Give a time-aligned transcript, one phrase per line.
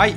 [0.00, 0.14] はい。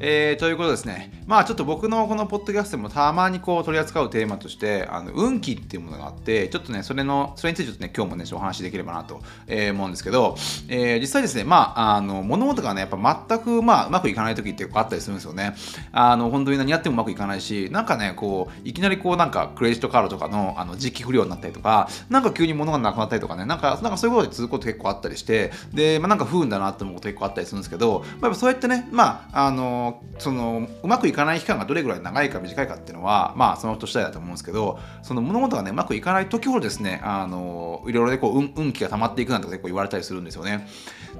[0.00, 1.19] えー、ということですね。
[1.30, 10.34] まあちょっと僕のこのポッドキャストでもたまにこう取り扱うテーマとして、あの運気っていうものがあって、ちょっとね、それの、それについてちょっとね、今日もね、お話できればなと、えー、思うんですけど、
[10.66, 15.54] えー、実際ですね、まあ、あの、物事がね、やっぱ全く、まあ、うまくいかない時って結構あったりするんですよね。
[15.92, 40.66] あの、本当に何やってもうまくいかないし、なんかね、こう、いきなりこう、なんかクレジットカードとかの、あの、時期不良になったりとか、なんか急に物がなくなったりとかね、なんか、なんかそういうことで続くこと結構あったりして、で、まあなんか不運だなって思うこと結構あったりするんですけど、まあ、やっぱそうやってね、まあ、あの、その、うまくいかないかない期間がどれぐらい長いか短いかっていうのは、まあ、その人次第だと思うんですけど、その物事がね、うまくいかない時ほどですね、あの、いろいろでこう、運運気が溜まっていくなんて結構言われたりするんですよね。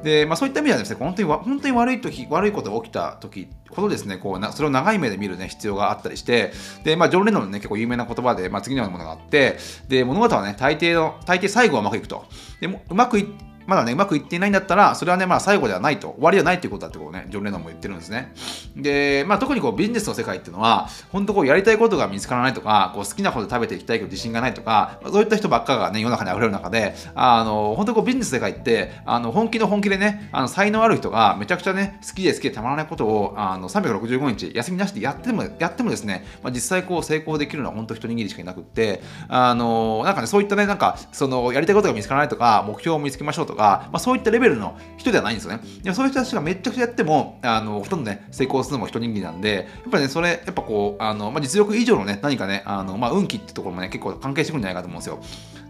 [0.02, 6.52] で、まあそういった意味ではですね、本当に本当に悪い時、悪いことが起きた時ほどですね、こうそれを長い目で見るね、必要があったりして、
[6.84, 12.24] で、まあ、ジョン・レノンのね、結構有名な言葉で、まあ、次のようなものがあって、で、物事はね、大抵の、大抵最後はうまくいくと。
[12.60, 13.28] でもうまくい
[13.70, 18.32] まだね、うまくいっていないんだったら、それはね、まあ最後ではないと、終わりではないということだってことね、ジョン・レノンも言ってるんですね。
[18.74, 45.61] で、まあ特にこうビジネスの世界っていうのは、本当こうやりたいことが見つからないとか、こう好きなこと食べていきたいけど自信がないとか、そういった人ばっかがね、世の中に溢れる中で、あの、本当こうビジネス世界って、あの、本気の本気でね、あの、才能ある人がめちゃくちゃね、好きで好きでたまらないことを、あの、365日休みなしでやっても、やってもですね、まあ、実際こう成功できるのは本当一握りしかいなくって、あの、なんかね、そういったね、なんか、その、やりたいことが見つからないとか、目標を見つけましょうとか、まあそういったレベルの人ではないんですよね。
[45.83, 55.21] でもそういう人たちがめちゃくちゃやっても、あの、ほとんどね、成功するのも一握りなんで、やっぱりね、それ、やっぱこう、あの、まあ、実力以上のね、何かね、あの、まあ、運気ってところもね、結構関係してくるんじゃないかと思うんですよ。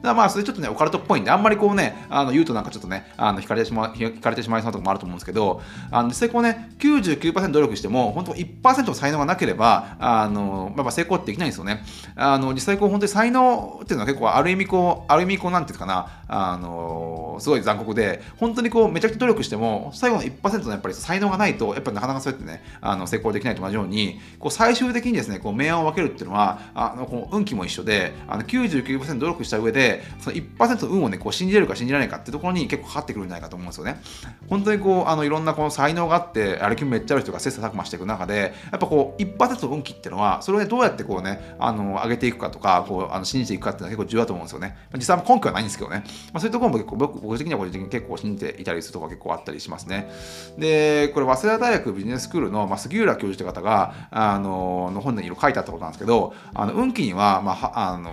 [0.02, 11.84] だまあ、それちょっとね、オカルトっぽいんで、あんまりこうね、あの、言うとなんかちょっとね、あの、惹かれてしまう、惹かれてしまいそうなところもあると思うんですけど、あの、実際こうね、99%努力しても、本当1%の才能がなければ、あの、やっぱ成功ってできないんですよね。
[12.16, 29.89] あの、実際こう、本当に才能っていうのは結構、ある意味こう、ある意味こう、なんていうかな、あの、すごい残酷で、本当にこう、めちゃくちゃ努力しても、最後の1%のやっぱり才能がないと、やっぱりなかなかそうやってね、あの成功できないと同じように、こう最終的にですね、こう明暗を分けるっていうのは、あのこう運気も一緒で、あの99%努力した上で、
[30.20, 34.00] その1%の運をね、こう信じれるか信じられないかっていうところに結構かかってくるんじゃないかと思うんですよね。
[34.48, 44.76] 本当にこう、あのいろんなこの才能があって、あれ気めっちゃある人が切磋琢磨していく中で、やっぱこう、1%の運気っていうのは、それをね、どうやってこうね、あの上げていくかとか、こうあの信じていくかっていうのは結構重要だと思うんですよね。
[44.94, 46.04] 実際根拠はないんですけどね。
[46.32, 50.10] まあ、そういうところも結構僕僕的には個人的に結構信じていたりするところが結構あったりしますね。
[50.58, 58.10] で、これ、早稲田大学ビジネススクールの、まあ、杉浦教授という方が、あの、の本にいろいろ書いてあったことなんですけど、あの運気には、まあ、あの、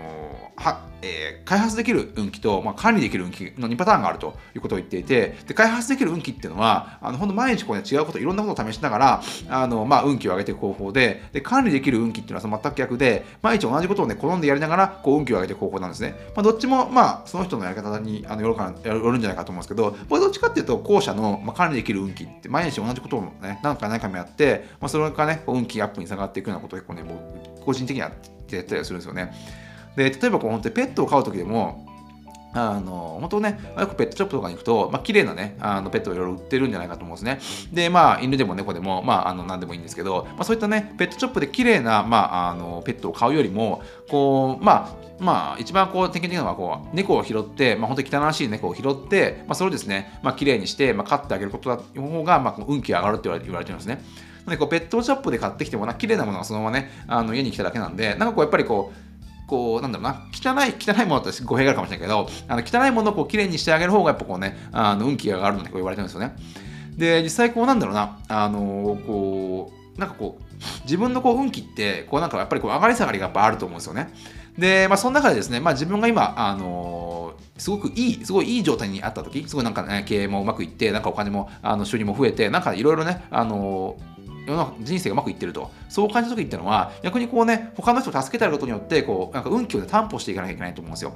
[0.55, 29.31] はえー、開発できる運気と、まあ、管理できる運気の2パターンがあるということを言っていてで開発できる運気っていうのはあの本当毎日こう、ね、違うこといろんなことを試しながらあの、まあ、運気を上げていく方法でで管理できる運気っていうのはその全く逆で毎日同じことをね好んでやりながらこう運気を上げていく方法なんですね、まあ、どっちも、まあ、その人のやり方にあのよるかよるんじゃないかと思うんですけどこれどっちかっていうと後者の、まあ、管理できる運気って毎日同じことをね何回何回もやって、まあ、それがね運気アップにつながっていくようなことを結構ね僕個人的にはやってたりするんですよね。
[29.97, 31.85] で例えばこう本当にペットを飼う時でも
[32.53, 37.75] あの本当ね、よくペットショップとかに行くと、まあ綺麗なね、あのペットをいろいろ売ってるんじゃないかと思うんですね。
[37.75, 54.01] で、まあ、犬でも猫でも、まあ、あの何でもいいんですけど、まあ、そういったね、ペットショップで綺麗な、まあ、あのペットを買うよりも、こう、まあ、まあ、一番こう、典型的なのは、こう、猫を拾って、まあ、本当に汚らしい猫を拾って、まあ、それをですね、まあ、綺麗にして、まあ、飼ってあげることの方が、まあ、運気が上がるって言われてるんですね。
[54.47, 59.06] でこうペットショップで買ってきてもな、綺麗なものがそのままね、あの家に来ただけなんで、なんかこう、やっぱりこう、
[59.47, 66.35] こう、なんだろうな、汚い、汚いものって語弊があるかもしれないけど、あの汚いものをこう、きれいにしてあげる方が、やっぱこうね、あの運気が上がるのってこう言われてるんですよね。
[66.97, 70.43] で、実際こう、なんだろうな、あのこう、なんかこう、
[70.83, 74.13] 自分のこう運気って、こうなんかやっぱりこう上がり下がりがやっぱあると思うんですよね。
[74.57, 83.97] で、まあその中でですね、まあ自分が今、あのすごくいい、すごいいい状態にあった時、すごいなんかね、経営もうまくいって、なんかお金も、あの収入も増えて、なんかいろいろね、あの
[84.47, 85.69] 世の人生がうまくいってると。
[85.89, 91.13] そう感じた時っていうのは逆にこうね他の人を助けてあることによってこうなんか運気を、担保していかなきゃいけないと思うんですよ。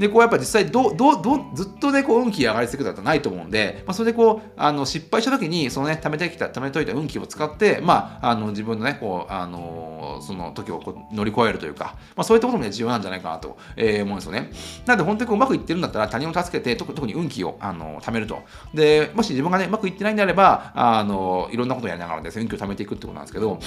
[0.00, 14.50] で、こうやっぱ実際ど、ど、ど、ずっとね、こう運気上がり続けたことはないと思うんで、まあ、それでこう、あの、失敗した時に、そのね、貯めてきた、貯めといた運気を使って、まあ、あの、自分のね、こう、あの、その時をこう乗り越えるというか、まあ、そういったこともね、重要なんじゃないかなと、えー、思うんですよね。
[14.86, 18.38] なので、本当にこううまくいってるんだったら、他人を助けて、特特に運気を、あの、貯めると。
[18.72, 23.58] で、もし自分がね、うまくいってないんであれば、あの、いろんなことをやりながらですね、運気を貯めていくってことなんですけど、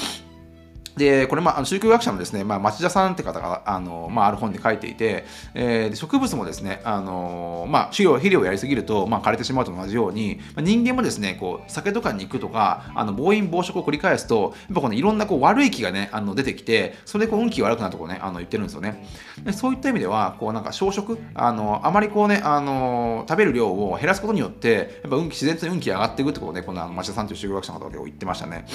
[0.98, 19.08] で、これ、まあ、宗教学者のですね、まあ、町田さんって方が、あの、まあ、ある本で書いていて、えー、植物もですね、あの、まあ、肥料、肥料をやりすぎると、まあ、枯れてしまうと同じように、まあ、人間もですね、こう、酒とか肉とか、あの、暴飲暴食を繰り返すと、やっぱこの、いろんなこう悪い気がね、あの出てきて、それでこう運気が悪くなるとこね、あの言ってるんですよね。
[19.44, 28.66] でそういった意味では、こう、なんか、小食、あの、あまりこうね、あの、食べる量を減らすことによって、やっぱ運気、自然と運気が上がっていくってことをね、この町田さんという宗教学者の方が言ってましたね。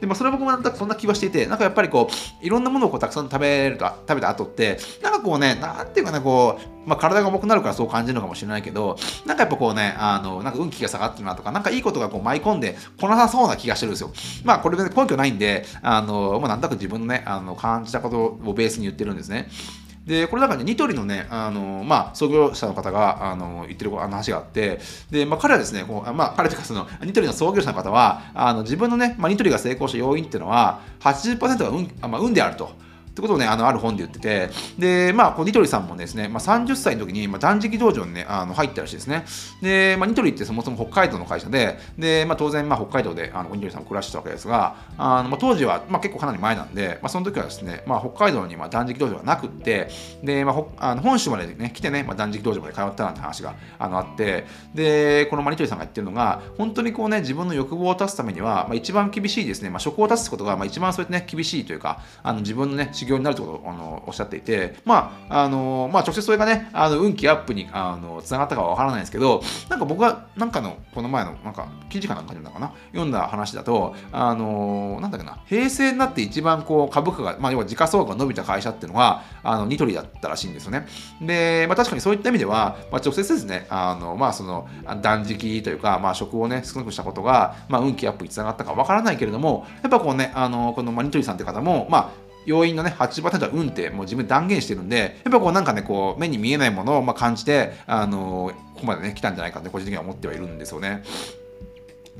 [0.00, 14.12] で、まあ、それは僕もなんかそんな気はしていて、なんかやっぱりこう、いろんなものをこうたくさん食べると、食べた後って、なんかこうね、なんていうかね、こう、まあ、体が重くなるからそう感じるのかもしれないけど、なんかやっぱこうね、あの、なんか運気が下がってるなとか、なんかいいことがこう舞い込んでこなさそうな気がしてるんですよ。
[14.44, 19.48] まあ、これで、根拠ないんで、あの、まあ、なんとなく自分のね、あの、感じたことをベースに言ってるんですね。
[20.10, 32.72] で、これなんかね、ニトリのね、あの、まあ、創業者の方が、あの、言ってる話があって、で、まあ、彼はですね、こうまあ、彼というか、その、ニトリの創業者の方は、あの、自分のね、まあ、ニトリが成功した要因っていうのは、80%が運、まあ、運であると。
[33.20, 39.24] ってことをね、あの、ある本で言ってて、で、まあ、こうニトリさんもですね、まあ、30歳の時に、まあ、断食道場にね、あの入ったらしいですね。
[39.60, 49.88] で、まあ、ニトリってそもそも北海道の会社で、で、まあ、当然、まあ、北海道で、あの、ニトリさんも暮らしてたわけですが、あの、まあ、当時は、まあ、結構かなり前なんで、まあ、その時はですね、まあ、北海道に、まあ、断食道場がなくって、
[50.22, 80.86] で、まあ、あの本州までね、来てね、まあ、断食道場まで通ったなんて話が、あの、あって、で、この、まあ、ニトリさんが言ってるのが、本当にこうね、自分の欲望を断つためには、まあ、一番厳しいですね、まあ、職を断つことが、まあ、一番そうやってね、厳しいというか、あの、自分のね、修行になるってことを、のおっしゃっていて、まあ、あのまあ、直接それがね、あの運気アップにあのつながったかはわからないんですけど、なんか僕は、なんかの、この前の、なんか、記事かなんか読んだかな、読んだ話だと、あのなんだっけな、平成になって一番こう株価が、まあ、要は時価総額が伸びた会社っていうのが、あのニトリだったらしいんですよね。
[81.20, 84.68] で、まあ、確かにそういった意味では、まあ、直接ですね、あのまあ、その
[85.02, 92.10] 断食というか、まあ、食をね、少なくしたことが、まあ、運気アップにつながったかわからないけれども、やっぱこうね、あのこの、まあ、ニトリさんって方も、まあ、
[92.46, 101.02] 要因のね、8%は運ってもう自分断言してるんで、やっぱこうなんかね、こう目に見えないものをま感じて、あのここまでね、来たんじゃないかって個人的には思ってはいるんですよね。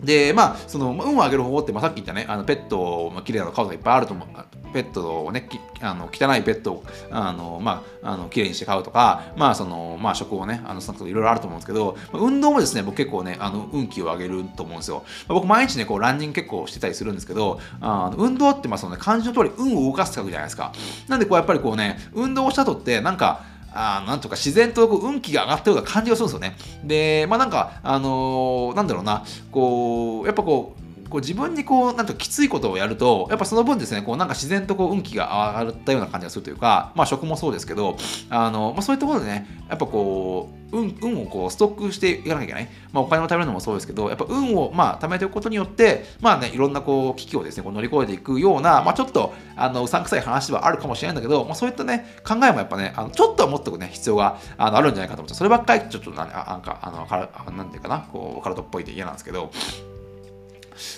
[0.02, 4.28] で、まあ、その、運を上げる方法って、まあ、さっき言ったね、あのペットを、まあ、綺麗な顔がいっぱいあると思う。
[4.72, 5.48] ペットをね、
[5.80, 15.04] あの汚いペットを、あの、まあ、あの、綺麗にして飼うとか、まあ、その、まあ、食をね、あの、そのいろいろあると思うんですけど、運動もですね、僕結構ね、あの、運気を上げると思うんですよ。
[15.28, 20.72] 僕、毎日ね、こう、ランニング結構してたりするんですけど、あの運動って、まあ、そのね、漢字の通り、運を動かすって書くじゃないですか。
[21.08, 26.56] なんで、こう、やっぱりこうね、運動した後って、なんか、あなんとか自然とこう運気が上がったような感じがするんですよね。
[26.84, 37.96] で、まあなんか、あのー、なんだろうな、こう、やっぱこう、こう自分にこうなんかきついことをやるとやっぱその分ですねこうなんか自然とこう運気が上がったような感じがするというかまあ食もそうですけど
[38.30, 59.50] あの、まあ、そういうところでねやっぱこう運運をこうストックしていかなきゃいけない、まあ、お金を貯めるのもそうですけどやっぱ運をまあ貯めておくことによってまあねいろんなこう危機をですねこう乗り越えていくようなまあちょっとあのうさんくさい話ではあるかもしれないんだけど、まあ、そういったね考えもやっぱねあのちょっとは持っておくね必要があのあるんじゃないかと思ってそればっかりちょっとなんかあのかなんていうかなこう体っぽいで嫌なんですけど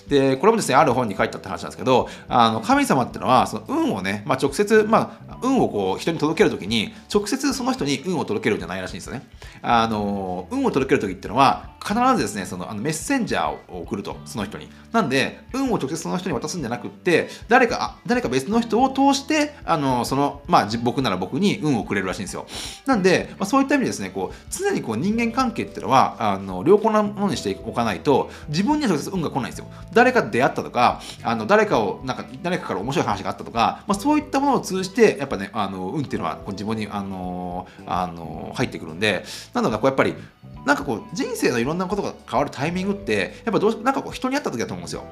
[0.09, 9.27] で、これもですね、ある本に書いてあった話なんですけど、あの神様っていうのは、その運をね、まあ、直接、まあ、運をこう人に届ける時に、直接その人に運を届けるんじゃないらしいんですよね。
[9.63, 14.69] あの、運を届ける時っていうのは、必ずですね、そのあのメッセンジャーを送ると、その人に。
[14.93, 22.47] なんで、運を直接その人に渡すんじゃなくって、誰か、誰か別の人を通して、あの、その、まあ、僕なら僕に運をくれるらしいんですよ。
[22.87, 29.67] なんで、まあ、そういった意味ですね、こう、常にこう人間関係っていうのは、あの、良好なものにしておかないと、自分には直接運が来ないんですよ。
[29.93, 40.15] 誰かと出会ったとか、あの、誰かを、なんか、誰かから面白い話があったとか、まあ、そういったものを通じて、やっぱね、あの、運っていうのは、自分に、あの、あの、入ってくるんで、なので、こう、やっぱり、
[40.65, 45.05] なんかこう人生のいろんなろんなことが変わるタイミングってやっぱどうなんかこう人に会った時だと思うんですよ。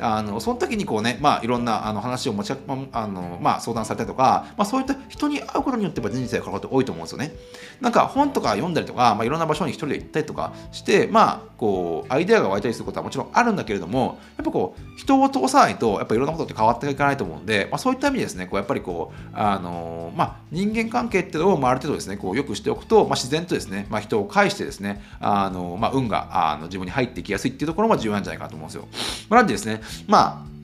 [0.00, 2.52] あのその時にこうねまあいろんなあの話を持ち
[2.92, 7.32] あのまあ相談されたりとか、まあ、そういった人に会うことによって人生が変わること多いと思うんですよね。
[7.80, 28.88] なんか本とか読んだりとか、まあ、いろんな場所に一人で行ったりとかしてまあこうアイデアが湧いたりすることはもちろんあるんだけれどもやっぱこう人を通さないとやっぱいろんなことって変わっていかないと思うんで、まあ、そういった意味でですねこうやっぱりこうあのまあ人間関係っていうのを、まあ、ある程度ですねこうよくしておくと、まあ、自然とですね、まあ、人を介してですねあのまあ、運があの自分に入ってきやすいっていうところも重要なんじゃないかと思うんですよ。
[29.28, 30.54] まあ、なんでですね、まあ、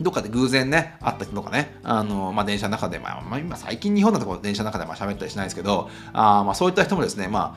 [0.00, 7.56] どっかで偶然ね、会った人とかね、あの、まあ、電車の中で、まあ、まあ、今最近日本だと電車の中でまあ喋ったりしないですけど、あまあ、そういった人もですね、ま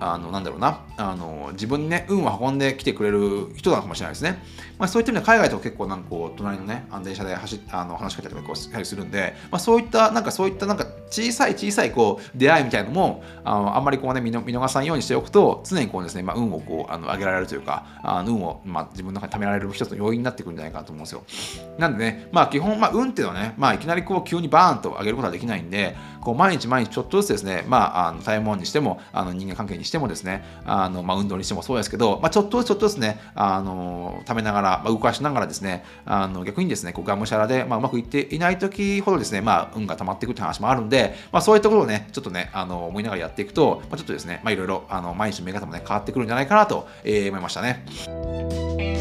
[0.00, 4.42] あ、あの、なんだろうな、あの、自分にね、運を運んできてくれる人なのかもしれないですね。
[4.78, 21.22] まあ、そういった意味では海外と結構なんかこう、隣のね、あの電車で走あの話しかけたりとかしたりするんで、まあ、そういった、なんかそういったなんか小さい小さいこう出会いみたいなのもあのあんまりこうね見逃さんようにしておくと常にこうですね、まあ、運をこうあの上げられるというかあの運を、まあ、自分の中に貯められる一つの要因になってくるんじゃないかなと思うんですよ。
[21.78, 48.95] なんでねまあ基本、まあ、運っていうのはね、まあ、いきなりこう急にバーンと上げることはできないんでこう毎日毎日ちょっとずつですねまああの食べ物にしてもあの人間関係にしてもですねあの、まあ、運動にしてもそうですけど、まあ、ちょっとずつちょっとずつねあの食べながら、まあ、動かしながらですねあの逆にですねこうがむしゃらで、まあ、うまくいっていない時ほどですね、まあ、運が溜まっていくって話もあるんで、で、まあ、そういったことをね、ちょっとね、あの思いながらやっていくと、まあ、ちょっとですね、ま、いろいろあの毎日の見え方もね、変わってくるんじゃないかなと、えー、思いましたね。